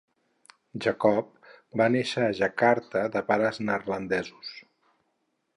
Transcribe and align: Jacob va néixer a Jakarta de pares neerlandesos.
Jacob 0.85 1.27
va 1.83 1.87
néixer 1.97 2.25
a 2.29 2.33
Jakarta 2.41 3.05
de 3.17 3.25
pares 3.31 3.63
neerlandesos. 3.69 4.55